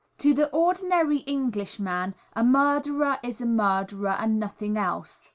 [0.17, 5.29] To the ordinary Englishman a murderer is a murderer and nothing else.